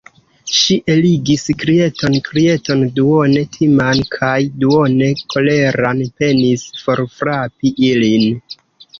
[0.57, 8.27] Ŝi eligis krieton, krieton duone timan kaj duone koleran, penis forfrapi ilin.